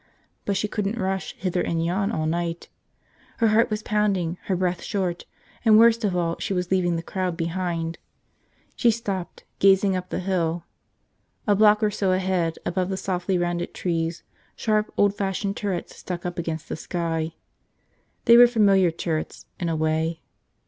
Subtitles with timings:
[0.45, 2.69] But she couldn't rush hither and yon all night.
[3.37, 5.25] Her heart was pounding, her breath short,
[5.63, 7.99] and worst of all she was leaving the crowd behind.
[8.75, 10.63] She stopped, gazing up the hill.
[11.45, 14.23] A block or so ahead, above the softly rounded trees,
[14.55, 17.35] sharp old fashioned turrets stuck up against the sky.
[18.25, 20.23] They were familiar turrets, in a way.